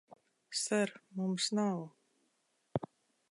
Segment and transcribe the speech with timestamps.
[0.61, 0.87] Ser,
[1.19, 1.85] mums nav...